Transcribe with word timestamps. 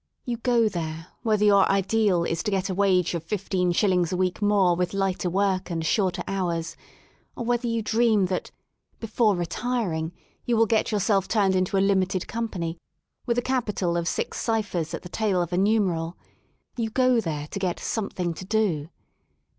You 0.25 0.37
go 0.37 0.67
there, 0.67 1.09
whether 1.21 1.45
your 1.45 1.69
ideal 1.69 2.23
is 2.23 2.41
to 2.41 2.49
get 2.49 2.71
a 2.71 2.73
wage 2.73 3.13
of 3.13 3.23
fifteen 3.23 3.71
shillings 3.71 4.11
a 4.11 4.17
week 4.17 4.41
more 4.41 4.75
with 4.75 4.95
lighter 4.95 5.29
work 5.29 5.69
and 5.69 5.85
shorter 5.85 6.23
hours, 6.27 6.75
or 7.35 7.45
whether 7.45 7.67
you 7.67 7.83
dream 7.83 8.25
that 8.25 8.49
before 8.99 9.35
retiring" 9.35 10.11
you 10.43 10.57
will 10.57 10.65
get 10.65 10.91
yourself 10.91 11.27
turned 11.27 11.55
into 11.55 11.77
a 11.77 11.85
limited 11.87 12.27
company 12.27 12.79
with 13.27 13.37
a 13.37 13.43
capital 13.43 13.95
of 13.95 14.07
six 14.07 14.39
cyphers 14.41 14.95
at 14.95 15.03
the 15.03 15.07
tail 15.09 15.39
of 15.39 15.53
a 15.53 15.57
numeral— 15.59 16.17
you 16.79 16.89
go 16.89 17.19
there 17.21 17.45
to 17.49 17.59
get 17.59 17.79
something 17.79 18.33
to 18.33 18.43
do. 18.45 18.89